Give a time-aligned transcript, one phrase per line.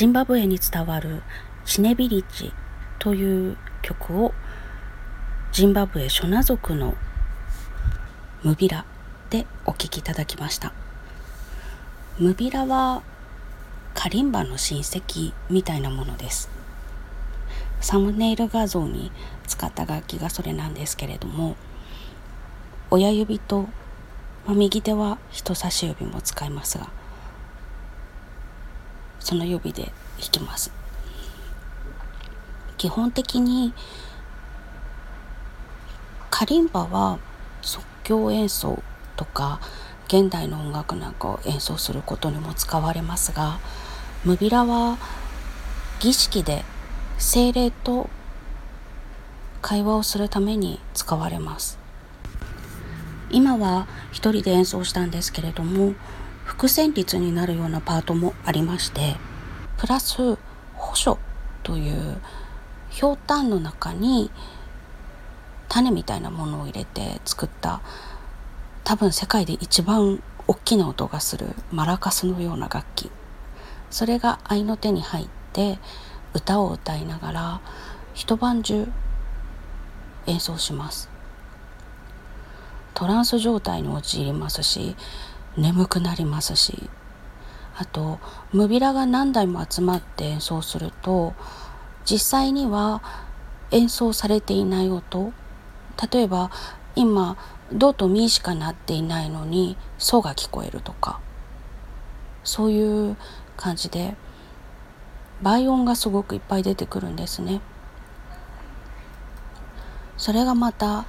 [0.00, 1.22] ジンバブエに伝わる
[1.66, 2.54] チネビリッジ
[2.98, 4.32] という曲を
[5.52, 6.94] ジンバブエ諸ナ族の
[8.42, 8.86] ムビラ
[9.28, 10.72] でお聴きいただきました。
[12.18, 13.02] ムビラは
[13.92, 16.48] カリンバの親戚みたいなものです。
[17.82, 19.12] サムネイル画像に
[19.46, 21.56] 使った楽器がそれなんですけれども
[22.90, 23.68] 親指と、
[24.46, 26.88] まあ、右手は人差し指も使いますが
[29.20, 30.72] その指で弾きます。
[32.76, 33.72] 基本的に
[36.30, 37.18] カリンバは
[37.60, 38.82] 即興演奏
[39.16, 39.60] とか
[40.08, 43.60] 現代の音楽なんかを演奏することにも使われますが
[44.24, 44.96] ムビラは
[46.00, 46.64] 儀式で
[47.18, 48.08] 精霊と
[49.60, 51.78] 会話をするために使われます。
[53.30, 55.94] 今は一人で演奏したんですけれども
[56.50, 59.14] 伏線率になるようなパートもありまして
[59.78, 60.36] プラス
[60.74, 61.16] 保書
[61.62, 62.20] という
[62.90, 64.32] ひょうたんの中に
[65.68, 67.80] 種みたいなものを入れて作った
[68.82, 73.12] 多分世界で一番大きな音がするマラカスのような楽器。
[73.88, 75.78] それが合いの手に入って
[76.34, 77.60] 歌を歌いながら
[78.12, 78.88] 一晩中
[80.26, 81.08] 演奏します。
[82.94, 84.96] トランス状態に陥りますし
[85.56, 86.88] 眠くなりますし
[87.76, 88.18] あと
[88.52, 91.34] ムビラが何台も集まって演奏すると
[92.04, 93.02] 実際には
[93.70, 95.32] 演奏されていない音
[96.12, 96.50] 例えば
[96.96, 97.36] 今
[97.72, 101.20] ドとミしかなっていないのにソが聞こえるとか
[102.42, 103.16] そういう
[103.56, 104.16] 感じで
[105.42, 107.60] 倍音がすごくいっぱい出てくるんですね。
[110.18, 111.06] それがまた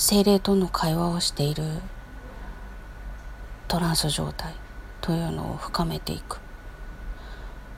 [0.00, 1.64] 精霊との会話をしている
[3.66, 4.54] トランス状態
[5.00, 6.38] というのを深めていく。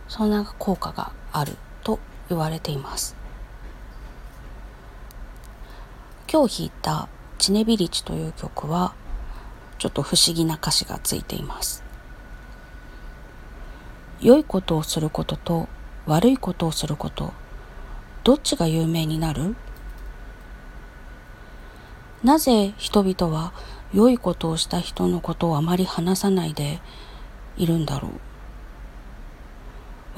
[0.06, 1.98] そんな効果があると
[2.28, 3.16] 言われています。
[6.30, 8.92] 今日弾いた「チネビリチ」という曲は
[9.78, 11.82] ちょっと不思議な歌詞がついています。
[14.20, 15.68] 良いことをすることと
[16.04, 17.32] 悪いことをすること
[18.24, 19.56] どっちが有名になる？
[22.22, 23.52] なぜ人々は
[23.94, 26.80] 良いことをした人のことをあまり話さないで
[27.56, 28.12] いるんだろう？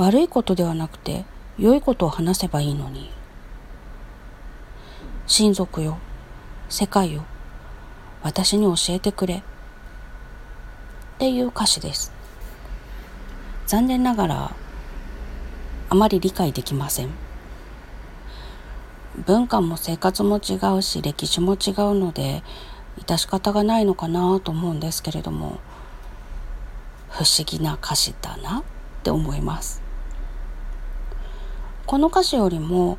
[0.03, 1.25] 悪いことではなくて
[1.59, 3.11] 良いことを話せばいいのに。
[5.27, 5.99] 親族よ
[6.69, 7.25] 世界よ
[8.23, 9.37] 私に教えてくれ。
[9.37, 9.43] っ
[11.19, 12.13] ていう歌詞です。
[13.67, 14.57] 残念ながら
[15.89, 17.09] あまり理解できません。
[19.19, 22.43] 文化も生活も違うし歴史も違うので
[22.99, 25.59] 致し方がないのかなと思うんですけれども
[27.11, 28.63] 不思議な歌詞だなっ
[29.03, 29.83] て思います。
[31.87, 32.97] この歌詞よりも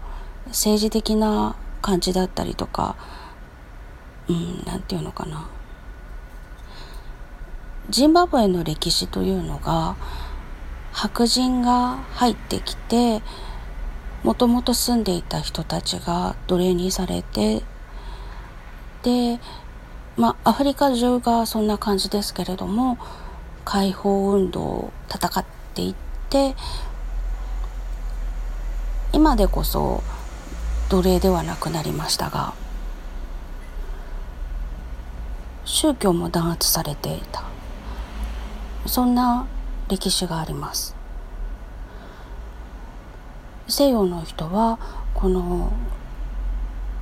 [0.48, 2.96] 政治的な感じだったりとか
[4.28, 5.50] うん何て言うのかな。
[7.90, 9.96] ジンバブエの歴史というのが
[10.92, 13.22] 白人が入ってきて
[14.24, 17.62] もともと住んでいた人たちが奴隷にされて
[19.04, 19.40] で
[20.16, 22.98] まあアフリカ中がそんな感じですけれども
[23.66, 25.96] 解放運動を戦っていっ
[26.30, 26.56] て
[29.12, 30.02] 今でこそ
[30.90, 32.54] 奴隷ではなくなりましたが
[35.66, 37.44] 宗教も弾圧されていた。
[38.86, 39.48] そんな
[39.90, 40.96] 歴史があります。
[43.68, 44.78] 西洋の人は
[45.14, 45.72] この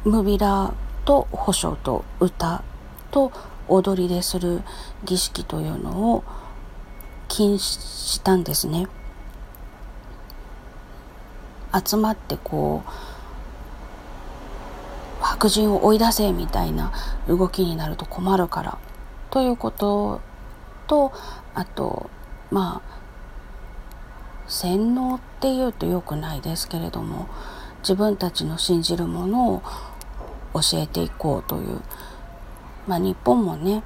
[0.05, 0.73] ムビラ
[1.05, 2.63] と保証と歌
[3.11, 3.31] と
[3.67, 4.61] 踊りでする
[5.03, 6.23] 儀式というのを
[7.27, 8.87] 禁止したんですね。
[11.73, 12.89] 集まってこう
[15.23, 16.91] 白人を追い出せみたいな
[17.27, 18.77] 動きになると困るから
[19.29, 20.19] ということ
[20.87, 21.13] と
[21.53, 22.09] あと
[22.49, 23.00] まあ
[24.51, 27.29] 洗脳っていうと良くないですけれども
[27.83, 29.63] 自分たちの信じるものを
[30.53, 31.79] 教えていこうという、
[32.85, 33.81] まあ、日本もね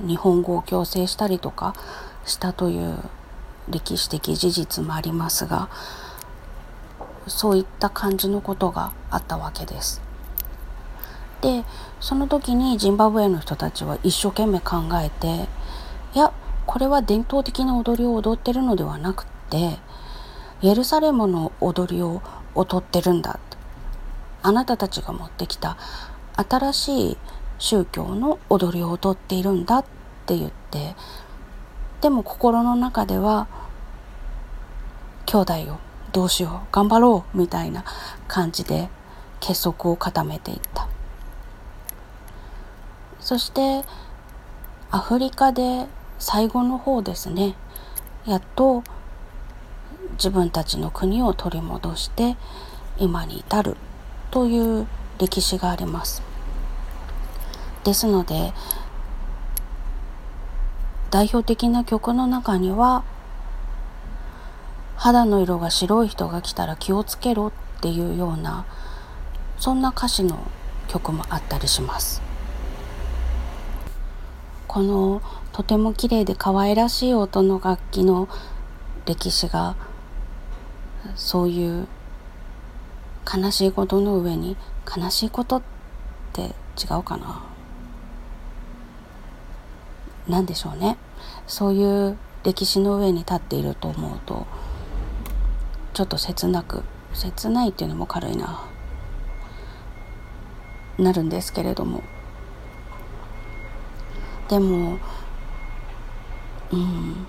[0.00, 1.76] 日本語を強制したりとか
[2.26, 2.98] したという
[3.68, 5.70] 歴史的事実もありますが
[7.28, 10.02] そういった感じのことがあったわけです。
[11.40, 11.64] で
[12.00, 15.48] その時にジンバブエの人たちは一生懸命考えて
[16.14, 16.32] いや
[16.66, 19.78] これは伝統的な踊りを踊ってるのではなくって
[20.62, 22.22] エルサレムの踊りを
[22.54, 23.40] 踊ってるんだ
[24.42, 25.76] あなたたちが持ってきた
[26.36, 27.18] 新しい
[27.58, 29.84] 宗教の踊りを踊っているんだっ
[30.26, 30.94] て言って。
[32.00, 33.46] でも心の中では
[35.26, 35.78] 兄弟よ
[36.12, 37.84] どうしよう頑張ろうみたいな
[38.26, 38.88] 感じで
[39.38, 40.88] 結束を固めていった。
[43.20, 43.84] そして
[44.90, 45.86] アフリカで
[46.18, 47.54] 最後の方ですね。
[48.26, 48.82] やっと
[50.14, 52.36] 自分たちの国を取り戻して
[52.98, 53.76] 今に至る
[54.30, 54.86] という
[55.18, 56.22] 歴史があります。
[57.84, 58.52] ですので
[61.10, 63.02] 代表的な曲の中には
[64.96, 67.48] 肌の色が白い人が来たら気をつけろ
[67.78, 68.66] っていうような
[69.58, 70.38] そんな歌詞の
[70.88, 72.22] 曲もあったりします。
[74.68, 75.20] この
[75.52, 78.28] とても綺麗で可愛らしい音の楽器の
[79.04, 79.74] 歴史が
[81.14, 81.88] そういう
[83.32, 84.56] 悲しいことの上に
[84.96, 85.62] 悲しいことっ
[86.32, 87.42] て違うかな？
[90.28, 90.96] 何でしょうね。
[91.46, 94.46] そういう歴史の上に立っていると思うと
[95.92, 96.82] ちょっと切なく
[97.12, 98.66] 切ないっていうのも軽いな。
[100.98, 102.02] なるんですけれども。
[104.48, 104.98] でも
[106.72, 107.26] うん。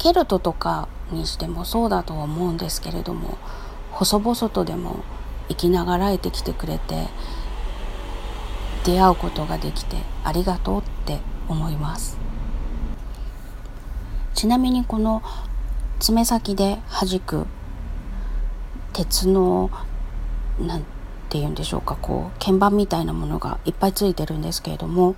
[0.00, 3.36] ケルトとかにしてもそうだとは思うんですけれども
[3.92, 5.04] 細々とでも
[5.48, 7.08] 生きながらえてきてくれて
[8.84, 11.18] 出会うことができてありがとうって
[11.48, 12.18] 思います。
[14.32, 15.22] ちなみにこの
[15.98, 17.46] 爪先で弾く
[18.94, 19.70] 鉄の
[20.58, 20.80] なん
[21.28, 25.14] て言うんでしょうかこう鍵盤みたいなものがいっぱいついてるんですけれども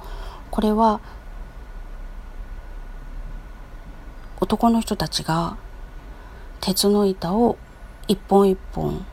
[0.50, 1.00] これは
[4.42, 5.56] 男の人たちが
[6.60, 7.56] 鉄の板を
[8.08, 9.06] 一本一本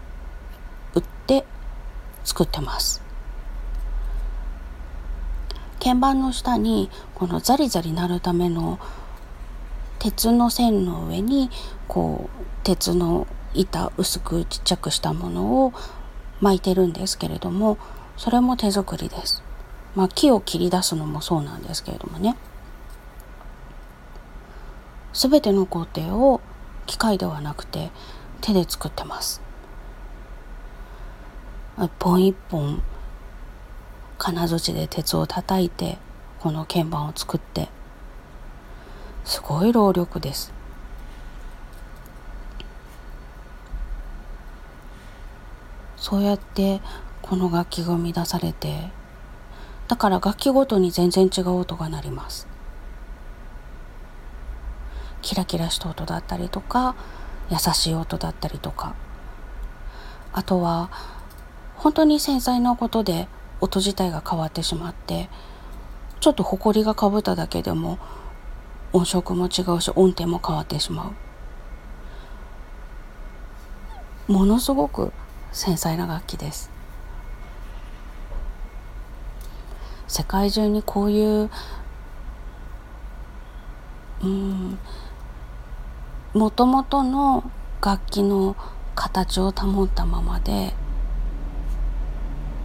[0.95, 1.45] 打って
[2.23, 3.03] 作ってます
[5.79, 8.79] 鍵盤の下にこのザリザリ鳴るための
[9.99, 11.51] 鉄の線の上に
[11.87, 15.73] こう鉄の板薄くちっちゃくしたものを
[16.41, 17.77] 巻いてるんですけれども
[18.17, 19.43] それも手作りです。
[19.95, 22.35] まあ、木を切り出すのもそうなんですけれどもね
[25.13, 26.41] 全ての工程を
[26.85, 27.91] 機械ではなくて
[28.41, 29.41] 手で作ってます。
[31.77, 32.81] 一本一本
[34.17, 35.97] 金槌で鉄を叩いて
[36.39, 37.69] この鍵盤を作って
[39.23, 40.51] すごい労力です。
[45.95, 46.81] そうやって
[47.21, 48.89] この楽器が生み出されて
[49.87, 52.47] だから楽器ごとに全然違う音が鳴ります。
[55.21, 56.95] キラキラした音だったりとか
[57.49, 58.95] 優しい音だったりとか。
[60.31, 60.89] あとは
[61.75, 63.27] 本当に繊細なことで
[63.61, 65.29] 音自体が変わってしまって
[66.19, 67.97] ちょっと埃がかぶっただけでも
[68.93, 71.13] 音色も違うし音程も変わってしま
[74.27, 74.31] う。
[74.31, 75.11] ものすごく
[75.51, 76.69] 繊細な楽器です。
[80.07, 81.49] 世界中にこういう
[84.21, 84.77] うん
[86.39, 88.55] もともとの楽器の
[88.95, 90.71] 形を保ったままで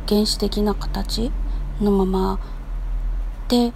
[0.08, 1.32] 原始的な形
[1.80, 2.40] のまま
[3.48, 3.72] で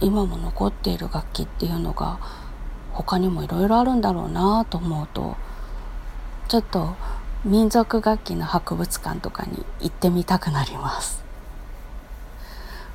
[0.00, 2.20] 今も残っている楽器っていうのが
[2.92, 5.36] 他にもいろいろあるんだろうなと思うと
[6.46, 6.94] ちょっと
[7.44, 11.24] 民族楽器の博物館とかに行ってみたくなります。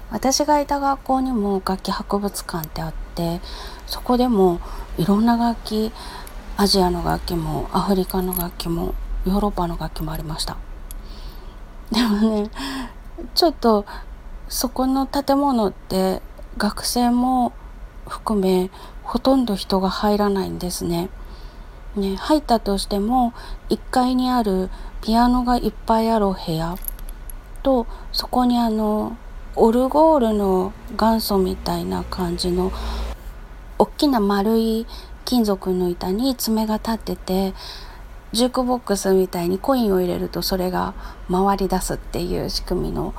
[0.10, 3.42] 私がいた学校にも楽器博物館ってあって
[3.88, 4.60] そこでも
[4.98, 5.92] いろんな楽器
[6.58, 8.94] アジアの楽器もアフリカの楽器も
[9.26, 10.58] ヨーロッパの楽器もありました
[11.92, 12.50] でもね
[13.34, 13.86] ちょっと
[14.50, 16.22] そこの建物って
[16.58, 17.54] 学生も
[18.08, 18.70] 含め
[19.04, 21.10] ほとんど人が入らないんですね。
[21.96, 23.34] ね入ったとしても
[23.70, 24.70] 1階にある
[25.02, 26.76] ピアノがいっぱいある部屋
[27.64, 29.18] とそこにあの
[29.56, 32.72] オルゴールの元祖みたいな感じの
[33.80, 34.86] 大きな丸い
[35.26, 37.54] 金属の板に爪が立ってて
[38.32, 40.94] ジュークボックスみたいにコインを入れるとそれが
[41.32, 43.14] 回り出すっていう仕組みの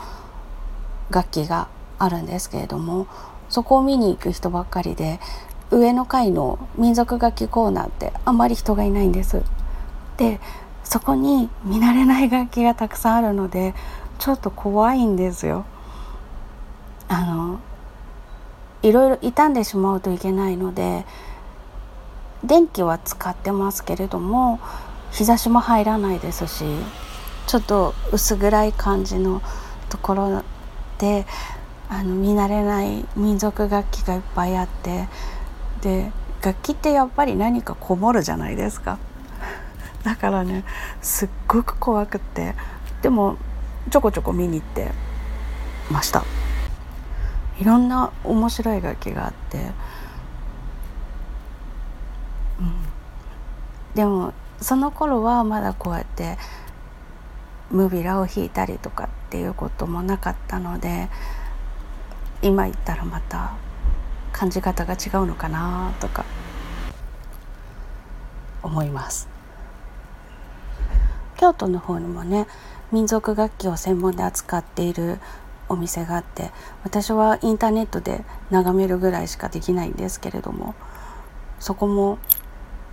[1.10, 3.06] 楽器があるんですけれども
[3.48, 5.20] そこを見に行く人ばっかりで
[5.70, 9.42] 上の階の民族楽器コーナーってあんまり人がいないんです。
[10.16, 10.40] で
[10.82, 13.74] そこに見慣れない楽器がたくさんあるので
[14.18, 15.66] ちょっと怖いんですよ。
[17.08, 17.60] あの
[18.82, 21.04] いろいろ傷んでしまうといけないので
[22.44, 24.60] 電気は使ってますけれども
[25.10, 26.64] 日差しも入らないですし
[27.46, 29.42] ちょっと薄暗い感じの
[29.88, 30.42] ところ
[30.98, 31.26] で
[31.88, 35.08] あの見慣れない民族楽器がいっぱいあって
[35.80, 38.98] で楽器ってやっぱり何かこもるじゃないですか。
[40.04, 40.64] だからね
[41.00, 42.54] すっごく怖くって
[43.02, 43.36] でも
[43.90, 44.92] ちょこちょこ見に行って
[45.90, 46.37] ました。
[47.58, 49.58] いろんな面白い楽器があって、
[52.60, 52.72] うん、
[53.94, 56.38] でもその頃はまだこうやって
[57.70, 61.08] ムビラを弾いたりとかっていうこともなかったので
[62.42, 63.56] 今言ったらまた
[64.32, 66.24] 感じ方が違うのかなとか
[68.62, 69.28] 思います。
[71.36, 72.46] 京都の方にもね
[72.90, 75.18] 民族楽器を専門で扱っている
[75.68, 76.50] お店があって
[76.84, 80.74] 私はインターネットで眺めるぐらいしかできないんですけれども
[81.60, 82.18] そこも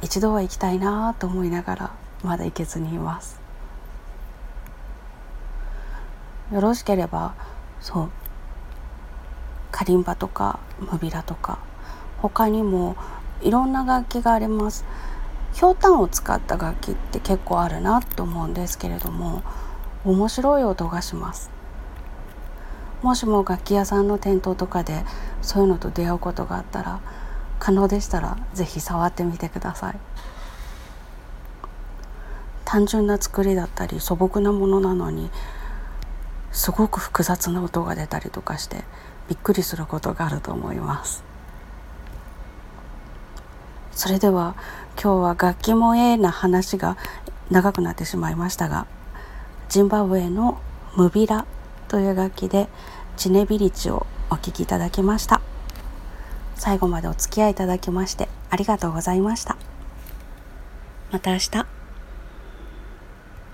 [0.01, 1.91] 一度は行きたいなと思いながら
[2.23, 3.39] まだ行けずにいます。
[6.51, 7.33] よろしければ
[7.79, 8.09] そう
[9.71, 11.59] カリンバとかムビラとか
[12.21, 12.95] 他にも
[13.41, 14.85] いろんな楽器があります。
[15.53, 19.41] ひょうたんを使った楽器って結構あるなと思うんですけれども
[20.03, 21.54] 面白い音がします。
[23.05, 25.03] もしも楽器屋さんの店頭とかで
[25.43, 27.01] そういうのと出会うことがあったら
[27.59, 29.99] 可能でしたら是非触ってみてください。
[32.65, 35.29] 単純な作りだったり素朴なものなのに
[36.51, 38.83] すごく複雑な音が出たりとかして
[39.29, 41.23] びっくりすることがあると思います。
[43.91, 44.55] それでは
[44.99, 46.97] 今日は楽器もええな話が
[47.51, 48.87] 長くなってしまいましたが
[49.69, 50.59] ジンバブエの
[50.95, 51.45] ムビラ
[51.87, 52.67] という楽器で
[53.17, 55.41] チネビリチをお聴きいただきました。
[56.55, 59.57] 最後までお付き合いいただきましてありがとうございました。
[61.11, 61.84] また明日。